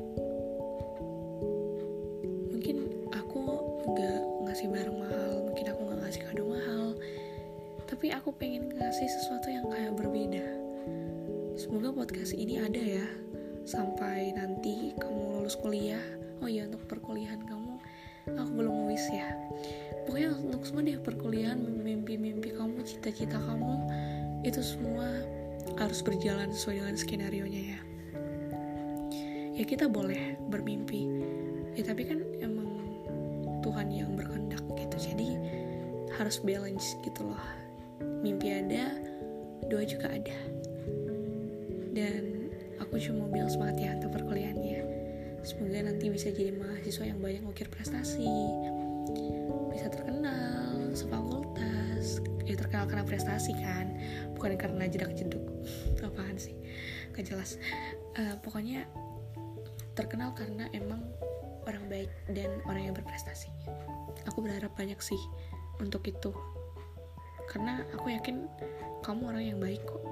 mungkin 2.49 2.89
aku 3.13 3.41
nggak 3.85 4.21
ngasih 4.49 4.67
barang 4.73 4.97
mahal 4.97 5.33
mungkin 5.45 5.67
aku 5.69 5.81
nggak 5.85 6.01
ngasih 6.09 6.23
kado 6.25 6.45
mahal. 6.49 6.87
Tapi 7.85 8.07
aku 8.17 8.33
pengen 8.33 8.73
ngasih 8.73 9.09
sesuatu 9.13 9.53
yang 9.53 9.69
kayak 9.69 9.93
berbeda. 9.93 10.47
Semoga 11.61 11.93
podcast 11.93 12.33
ini 12.33 12.57
ada 12.57 12.81
ya 12.81 13.07
sampai 13.69 14.33
nanti 14.33 14.97
kamu 14.97 15.37
lulus 15.37 15.61
kuliah. 15.61 16.01
Oh 16.41 16.49
iya 16.49 16.65
untuk 16.65 16.81
perkuliahan 16.89 17.45
kamu 17.45 17.60
aku 18.39 18.51
belum 18.63 18.91
wis 18.91 19.07
ya. 19.11 19.35
Pokoknya 20.07 20.31
untuk 20.37 20.63
semua 20.67 20.83
deh 20.83 20.99
perkuliahan 20.99 21.61
mimpi-mimpi 21.61 22.55
kamu 22.55 22.83
cita-cita 22.83 23.39
kamu 23.39 23.75
itu 24.43 24.61
semua 24.65 25.07
harus 25.77 26.01
berjalan 26.03 26.51
sesuai 26.51 26.83
dengan 26.83 26.97
skenario 26.97 27.45
nya 27.47 27.63
ya. 27.77 27.81
Ya 29.61 29.65
kita 29.69 29.87
boleh 29.87 30.41
bermimpi. 30.49 31.07
Ya 31.77 31.87
tapi 31.87 32.09
kan 32.09 32.25
emang 32.41 32.69
Tuhan 33.61 33.93
yang 33.93 34.17
berkehendak 34.17 34.65
gitu 34.75 34.97
jadi 35.13 35.29
harus 36.17 36.41
balance 36.43 36.97
gitu 37.07 37.29
loh. 37.29 37.45
Mimpi 38.25 38.51
ada 38.51 38.91
doa 39.71 39.85
juga 39.87 40.11
ada. 40.11 40.39
Dan 41.95 42.51
aku 42.83 42.99
cuma 42.99 43.31
bilang 43.31 43.53
semangat 43.53 43.77
ya 43.79 43.91
untuk 43.95 44.17
perkuliahannya 44.17 44.90
semoga 45.41 45.81
nanti 45.81 46.13
bisa 46.13 46.29
jadi 46.29 46.53
mahasiswa 46.53 47.05
yang 47.09 47.21
banyak 47.21 47.43
ngukir 47.45 47.69
prestasi. 47.73 48.29
Bisa 49.73 49.89
terkenal 49.89 50.93
sefakultas 50.93 52.21
ya 52.45 52.55
terkenal 52.59 52.85
karena 52.91 53.05
prestasi 53.07 53.53
kan. 53.57 53.95
Bukan 54.37 54.59
karena 54.59 54.85
jedak 54.91 55.15
jeduk. 55.17 55.43
Apaan 56.07 56.37
sih? 56.37 56.57
Gak 57.15 57.31
jelas. 57.31 57.57
Uh, 58.19 58.37
pokoknya 58.43 58.85
terkenal 59.95 60.35
karena 60.35 60.67
emang 60.75 61.01
orang 61.65 61.87
baik 61.87 62.11
dan 62.35 62.61
orang 62.67 62.91
yang 62.91 62.95
berprestasi. 62.97 63.49
Aku 64.29 64.43
berharap 64.45 64.75
banyak 64.77 64.99
sih 65.01 65.21
untuk 65.81 66.05
itu. 66.05 66.35
Karena 67.49 67.83
aku 67.97 68.13
yakin 68.15 68.47
kamu 69.03 69.23
orang 69.31 69.45
yang 69.57 69.59
baik 69.59 69.83
kok. 69.87 70.03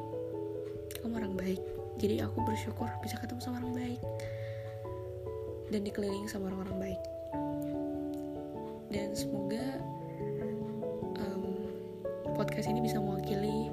Kamu 1.04 1.20
orang 1.20 1.34
baik. 1.36 1.60
Jadi 1.98 2.22
aku 2.22 2.46
bersyukur 2.46 2.86
bisa 3.02 3.18
ketemu 3.18 3.42
sama 3.42 3.58
orang 3.58 3.74
baik 3.74 4.00
dan 5.68 5.80
dikelilingi 5.84 6.28
sama 6.28 6.48
orang-orang 6.52 6.76
baik. 6.92 7.02
Dan 8.88 9.12
semoga 9.12 9.64
um, 11.20 11.44
podcast 12.32 12.72
ini 12.72 12.80
bisa 12.80 12.96
mewakili 12.96 13.68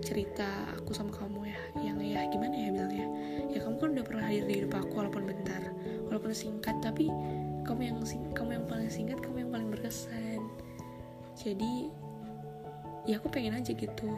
cerita 0.00 0.48
aku 0.76 0.96
sama 0.96 1.12
kamu 1.12 1.48
ya. 1.48 1.60
Yang 1.80 1.98
ya 2.08 2.20
gimana 2.32 2.54
ya 2.56 2.68
bilangnya? 2.72 3.08
Ya 3.52 3.58
kamu 3.64 3.76
kan 3.80 3.88
udah 3.96 4.04
pernah 4.04 4.24
hadir 4.28 4.44
di 4.48 4.54
hidup 4.64 4.72
aku 4.76 4.92
walaupun 5.00 5.24
bentar 5.28 5.62
walaupun 6.08 6.32
singkat 6.32 6.76
tapi 6.84 7.08
kamu 7.64 7.80
yang 7.92 7.98
kamu 8.36 8.50
yang 8.60 8.66
paling 8.68 8.90
singkat 8.92 9.18
kamu 9.20 9.48
yang 9.48 9.50
paling 9.52 9.68
berkesan. 9.72 10.40
Jadi 11.36 11.92
ya 13.04 13.20
aku 13.20 13.28
pengen 13.28 13.60
aja 13.60 13.76
gitu. 13.76 14.08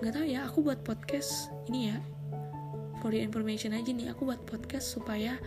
Nggak 0.00 0.12
tahu 0.12 0.26
ya 0.28 0.40
aku 0.48 0.58
buat 0.64 0.80
podcast 0.84 1.52
ini 1.68 1.92
ya 1.92 2.19
for 3.00 3.10
the 3.10 3.20
information 3.20 3.72
aja 3.72 3.90
nih 3.90 4.12
aku 4.12 4.28
buat 4.28 4.40
podcast 4.44 4.94
supaya 5.00 5.40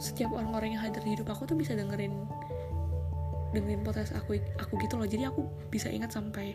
setiap 0.00 0.32
orang-orang 0.32 0.76
yang 0.76 0.82
hadir 0.88 1.04
di 1.04 1.12
hidup 1.16 1.28
aku 1.28 1.44
tuh 1.44 1.56
bisa 1.56 1.76
dengerin 1.76 2.24
dengerin 3.52 3.82
podcast 3.84 4.14
aku 4.16 4.38
aku 4.56 4.78
gitu 4.80 4.94
loh. 4.96 5.08
Jadi 5.08 5.26
aku 5.26 5.44
bisa 5.68 5.90
ingat 5.90 6.14
sampai 6.14 6.54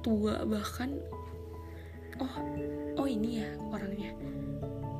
tua 0.00 0.42
bahkan 0.42 0.98
oh 2.18 2.34
oh 2.98 3.06
ini 3.06 3.44
ya 3.44 3.48
orangnya. 3.70 4.10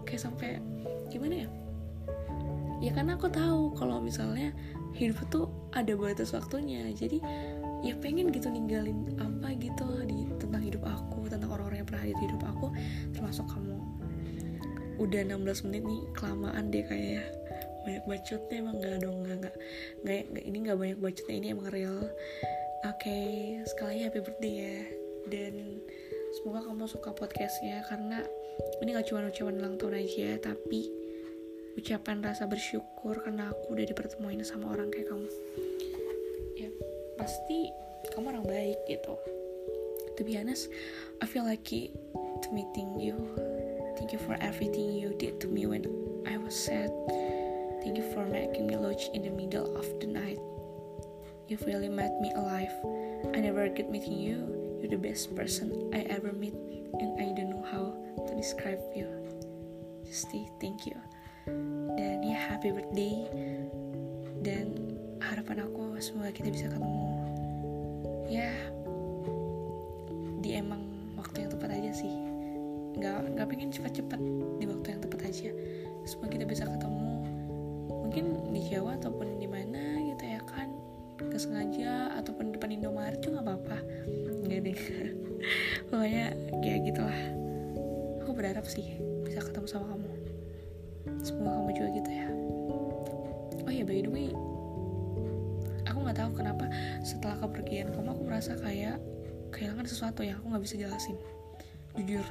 Kayak 0.07 0.23
sampai 0.31 0.63
gimana 1.11 1.47
ya? 1.47 1.49
Ya 2.79 2.91
karena 2.93 3.17
aku 3.17 3.33
tahu 3.33 3.73
kalau 3.75 3.99
misalnya 4.05 4.53
hidup 4.93 5.19
tuh 5.33 5.49
ada 5.73 5.97
batas 5.97 6.37
waktunya. 6.37 6.87
Jadi 6.93 7.19
ya 7.83 7.97
pengen 7.99 8.31
gitu 8.31 8.47
ninggalin 8.53 9.17
apa 9.19 9.57
gitu 9.59 9.66
udah 14.97 15.21
16 15.29 15.67
menit 15.69 15.83
nih 15.85 16.03
kelamaan 16.17 16.65
deh 16.73 16.85
kayaknya. 16.85 17.25
Banyak 17.87 18.05
bacotnya 18.09 18.57
emang 18.59 18.77
gak 18.83 18.99
dong 18.99 19.17
nggak 19.23 19.37
nggak 19.41 19.57
nggak 20.03 20.45
ini 20.45 20.57
nggak 20.67 20.79
banyak 20.79 20.99
bacotnya 20.99 21.35
ini 21.37 21.47
emang 21.53 21.69
real. 21.71 21.99
Oke 22.87 23.03
okay, 23.03 23.31
sekali 23.69 24.03
happy 24.03 24.21
birthday 24.25 24.55
ya. 24.57 24.79
Dan 25.27 25.55
semoga 26.39 26.67
kamu 26.67 26.87
suka 26.87 27.11
podcastnya 27.15 27.83
karena 27.91 28.23
ini 28.81 28.95
gak 28.95 29.11
cuma 29.11 29.27
ucapan 29.27 29.55
ulang 29.59 29.77
tahun 29.77 30.01
aja 30.01 30.29
tapi 30.41 30.89
ucapan 31.77 32.25
rasa 32.25 32.49
bersyukur 32.49 33.21
karena 33.21 33.53
aku 33.53 33.77
udah 33.77 33.85
dipertemuin 33.85 34.41
sama 34.47 34.73
orang 34.73 34.89
kayak 34.89 35.11
kamu. 35.13 35.29
Pasti 37.17 37.75
kamu 38.15 38.39
orang 38.39 38.47
baik 38.47 38.79
gitu. 38.87 39.19
To 40.17 40.21
be 40.25 40.39
honest 40.39 40.73
I 41.21 41.29
feel 41.29 41.45
lucky 41.45 41.93
to 42.17 42.49
meeting 42.55 42.97
you 42.97 43.19
thank 43.97 44.13
you 44.13 44.21
for 44.21 44.37
everything 44.41 44.93
you 44.93 45.17
did 45.17 45.41
to 45.41 45.49
me 45.49 45.67
when 45.67 45.89
I 46.29 46.37
was 46.37 46.53
sad. 46.53 46.93
Thank 47.81 47.97
you 47.97 48.07
for 48.13 48.25
making 48.29 48.67
me 48.67 48.77
lodge 48.77 49.09
in 49.15 49.23
the 49.23 49.31
middle 49.31 49.77
of 49.77 49.89
the 50.01 50.07
night. 50.07 50.39
You've 51.49 51.65
really 51.65 51.89
made 51.89 52.13
me 52.21 52.33
alive. 52.37 52.73
I 53.33 53.41
never 53.41 53.69
get 53.69 53.91
meeting 53.91 54.19
you. 54.19 54.45
You're 54.81 54.91
the 54.91 55.01
best 55.01 55.35
person 55.35 55.91
I 55.95 56.05
ever 56.13 56.33
meet 56.33 56.55
and 57.01 57.17
I 57.21 57.33
don't 57.33 57.51
know 57.51 57.65
how 57.65 57.97
to 58.27 58.33
describe 58.37 58.81
you. 58.95 59.09
Just 60.05 60.31
say 60.31 60.51
thank 60.61 60.85
you. 60.85 60.99
Dan 61.97 62.27
ya 62.27 62.37
happy 62.37 62.75
birthday. 62.75 63.25
Dan 64.43 64.99
harapan 65.23 65.65
aku 65.65 65.97
semoga 66.03 66.35
kita 66.35 66.53
bisa 66.53 66.69
ketemu. 66.69 67.07
Ya 68.27 68.53
di 70.43 70.59
emang 70.59 70.83
waktu 71.17 71.47
yang 71.47 71.51
tepat 71.55 71.71
aja 71.75 71.93
sih 71.95 72.26
nggak 72.97 73.37
nggak 73.37 73.47
pengen 73.49 73.71
cepat-cepat 73.73 74.21
di 74.61 74.65
waktu 74.69 74.87
yang 74.97 75.01
tepat 75.05 75.21
aja. 75.29 75.51
Semoga 76.07 76.29
kita 76.33 76.45
bisa 76.47 76.65
ketemu 76.65 77.11
mungkin 77.91 78.25
di 78.55 78.61
Jawa 78.71 78.97
ataupun 78.97 79.37
di 79.37 79.49
mana 79.49 80.01
gitu 80.03 80.25
ya 80.25 80.41
kan. 80.45 80.69
Nggak 81.21 81.41
sengaja 81.41 82.17
ataupun 82.21 82.53
depan 82.57 82.73
Indomaret 82.73 83.21
juga 83.21 83.45
nggak 83.45 83.47
apa-apa. 83.47 83.79
Nggak 84.47 84.61
deh. 84.65 84.81
Pokoknya 85.93 86.27
kayak 86.65 86.81
gitulah. 86.89 87.21
Aku 88.25 88.31
berharap 88.35 88.67
sih 88.67 88.99
bisa 89.23 89.45
ketemu 89.45 89.67
sama 89.69 89.95
kamu. 89.95 90.11
Semoga 91.23 91.51
kamu 91.61 91.71
juga 91.77 91.89
gitu 92.03 92.11
ya. 92.11 92.29
Oh 93.67 93.73
ya 93.73 93.83
by 93.83 94.01
the 94.03 94.11
way 94.11 94.31
nggak 96.07 96.23
tahu 96.23 96.39
kenapa 96.39 96.71
setelah 97.03 97.35
kepergian 97.43 97.91
kamu 97.91 98.15
aku 98.15 98.23
merasa 98.31 98.55
kayak 98.55 99.03
kehilangan 99.51 99.91
sesuatu 99.91 100.23
yang 100.23 100.39
aku 100.39 100.55
nggak 100.55 100.63
bisa 100.63 100.79
jelasin. 100.79 101.19
Jujur 101.99 102.23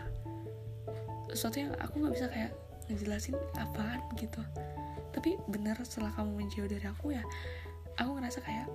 sesuatu 1.31 1.57
yang 1.63 1.73
aku 1.81 2.03
nggak 2.03 2.13
bisa 2.13 2.27
kayak 2.29 2.51
ngejelasin 2.91 3.37
apaan 3.57 4.01
gitu. 4.19 4.41
Tapi 5.15 5.39
bener 5.49 5.79
setelah 5.81 6.11
kamu 6.13 6.45
menjauh 6.45 6.69
dari 6.69 6.85
aku 6.85 7.15
ya 7.15 7.23
aku 7.95 8.19
ngerasa 8.19 8.39
kayak 8.43 8.67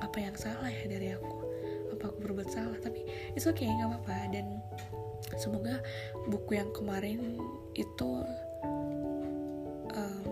apa 0.00 0.16
yang 0.16 0.36
salah 0.38 0.70
ya 0.70 0.84
dari 0.88 1.12
aku? 1.12 1.34
Apa 1.94 2.04
aku 2.10 2.18
berbuat 2.24 2.48
salah? 2.48 2.78
Tapi 2.80 3.04
itu 3.36 3.46
oke 3.46 3.58
okay, 3.58 3.68
nggak 3.68 3.88
apa-apa. 3.90 4.16
Dan 4.32 4.46
semoga 5.36 5.82
buku 6.30 6.56
yang 6.56 6.70
kemarin 6.72 7.38
itu 7.74 8.10
um, 9.92 10.24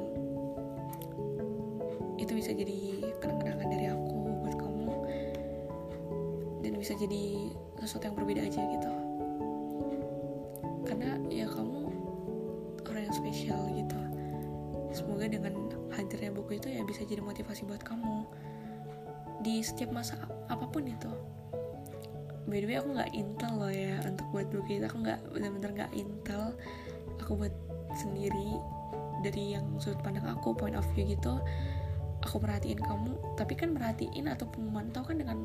itu 2.16 2.32
bisa 2.38 2.54
jadi 2.54 3.12
kenang-kenangan 3.18 3.68
dari 3.68 3.87
aku 3.90 4.16
buat 4.46 4.56
kamu. 4.56 4.94
Dan 6.64 6.72
bisa 6.78 6.94
jadi 6.96 7.52
sesuatu 7.82 8.08
yang 8.08 8.16
berbeda 8.16 8.32
hadirnya 15.92 16.33
buku 16.33 16.59
itu 16.59 16.68
ya 16.72 16.83
bisa 16.83 17.05
jadi 17.05 17.20
motivasi 17.20 17.68
buat 17.68 17.83
kamu. 17.85 18.27
Di 19.42 19.61
setiap 19.61 19.92
masa 19.92 20.18
apa 20.48 20.64
pun 20.70 20.87
itu. 20.87 21.11
By 22.46 22.59
the 22.62 22.66
way 22.66 22.77
aku 22.79 22.94
nggak 22.94 23.12
intel 23.14 23.53
loh 23.59 23.72
ya 23.72 23.98
untuk 24.07 24.27
buat 24.35 24.48
buku 24.51 24.83
itu. 24.83 24.85
Aku 24.87 25.03
nggak 25.03 25.20
bener-bener 25.31 25.70
nggak 25.83 25.92
intel. 25.94 26.55
Aku 27.22 27.38
buat 27.38 27.55
sendiri 27.94 28.59
dari 29.22 29.55
yang 29.55 29.66
sudut 29.79 30.03
pandang 30.03 30.27
aku 30.27 30.55
point 30.55 30.75
of 30.75 30.87
view 30.94 31.07
gitu. 31.07 31.38
Aku 32.22 32.38
perhatiin 32.38 32.79
kamu 32.79 33.18
tapi 33.35 33.59
kan 33.59 33.75
merhatiin 33.75 34.31
atau 34.31 34.46
memantau 34.59 35.03
kan 35.03 35.18
dengan 35.18 35.38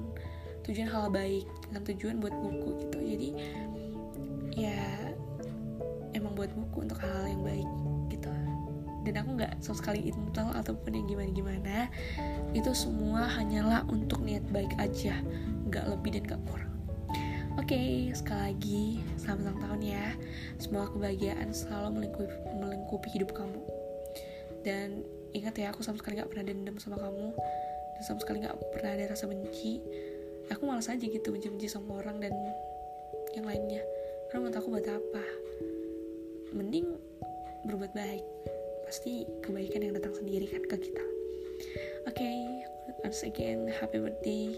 tujuan 0.66 0.90
hal 0.90 1.10
baik 1.10 1.48
dengan 1.70 1.82
tujuan 1.90 2.16
buat 2.22 2.36
buku 2.38 2.70
gitu. 2.86 2.98
Jadi 3.02 3.30
ya 4.58 4.82
emang 6.18 6.34
buat 6.34 6.50
buku 6.54 6.86
untuk 6.86 6.98
hal, 7.02 7.14
-hal 7.14 7.30
yang 7.30 7.44
baik 7.46 7.70
dan 9.08 9.24
aku 9.24 9.40
nggak 9.40 9.54
sama 9.64 9.80
sekali 9.80 10.12
intel 10.12 10.52
ataupun 10.52 10.92
yang 10.92 11.08
gimana 11.08 11.32
gimana 11.32 11.78
itu 12.52 12.76
semua 12.76 13.24
hanyalah 13.24 13.88
untuk 13.88 14.20
niat 14.20 14.44
baik 14.52 14.76
aja 14.76 15.24
nggak 15.72 15.88
lebih 15.88 16.20
dan 16.20 16.24
nggak 16.28 16.44
kurang. 16.52 16.74
Oke, 17.58 17.74
okay, 17.74 17.92
sekali 18.14 18.54
lagi 18.54 18.84
selamat 19.18 19.44
ulang 19.50 19.60
tahun 19.66 19.82
ya. 19.82 20.08
Semoga 20.62 20.88
kebahagiaan 20.94 21.50
selalu 21.50 21.88
melingkupi, 22.00 22.36
melingkupi 22.54 23.08
hidup 23.18 23.34
kamu. 23.34 23.60
Dan 24.62 25.02
ingat 25.34 25.58
ya 25.58 25.74
aku 25.74 25.82
sama 25.82 25.98
sekali 25.98 26.22
gak 26.22 26.30
pernah 26.30 26.46
dendam 26.46 26.78
sama 26.78 27.02
kamu. 27.02 27.34
Dan 27.98 28.02
sama 28.06 28.22
sekali 28.22 28.46
gak 28.46 28.62
pernah 28.78 28.94
ada 28.94 29.10
rasa 29.10 29.26
benci. 29.26 29.82
Aku 30.54 30.70
malas 30.70 30.86
aja 30.86 31.02
gitu 31.02 31.34
benci-benci 31.34 31.66
sama 31.66 31.98
orang 31.98 32.22
dan 32.22 32.32
yang 33.34 33.50
lainnya. 33.50 33.82
Karena 34.30 34.48
menurut 34.48 34.58
aku 34.62 34.68
buat 34.78 34.88
apa? 34.88 35.26
Mending 36.54 36.94
berbuat 37.66 37.92
baik 37.98 38.24
pasti 38.88 39.28
kebaikan 39.44 39.84
yang 39.84 39.94
datang 40.00 40.16
sendiri 40.16 40.48
kan 40.48 40.64
ke 40.64 40.80
kita. 40.80 41.06
Oke 42.08 42.24
okay, 42.24 42.40
once 43.04 43.28
again 43.28 43.68
happy 43.68 44.00
birthday 44.00 44.56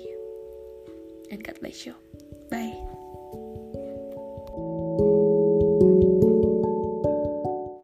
and 1.33 1.41
God 1.41 1.57
bless 1.57 1.89
you. 1.89 1.97
Bye 2.53 2.88